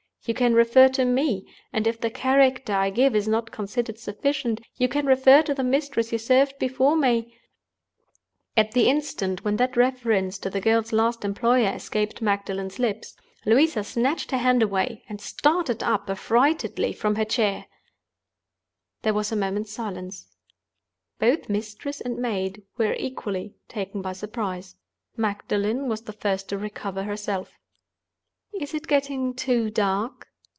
[0.23, 4.61] You can refer to me; and if the character I give is not considered sufficient,
[4.77, 7.35] you can refer to the mistress you served before me—"
[8.55, 13.15] At the instant when that reference to the girl's last employer escaped Magdalen's lips,
[13.47, 17.65] Louisa snatched her hand away and started up affrightedly from her chair.
[19.01, 20.27] There was a moment's silence.
[21.17, 24.75] Both mistress and maid were equally taken by surprise.
[25.17, 27.57] Magdalen was the first to recover herself.
[28.59, 30.27] "Is it getting too dark?"